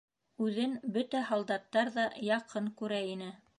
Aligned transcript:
Үҙен 0.45 0.73
бөтә 0.95 1.21
һалдаттар 1.27 1.93
ҙа 1.99 2.07
яҡын 2.33 2.75
күрә 2.83 3.01
ине. 3.15 3.33